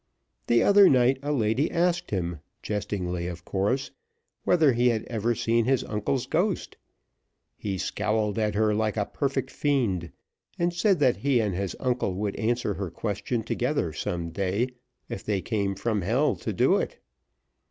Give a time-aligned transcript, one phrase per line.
[0.47, 3.91] The other night a lady asked him, jestingly of course,
[4.45, 6.75] whether he had ever seen his uncle's ghost.
[7.55, 10.09] He scowled at her like a perfect fiend,
[10.57, 14.69] and said that he and his uncle would answer her question together some day,
[15.07, 16.97] if they came from hell to do it.